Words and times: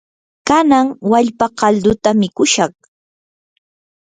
kanan 0.47 0.87
wallpa 1.11 1.45
kalduta 1.59 2.09
mikushaq. 2.21 2.73